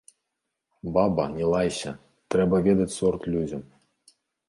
[0.95, 1.91] Баба, не лайся,
[2.35, 3.61] трэба ведаць сорт людзям.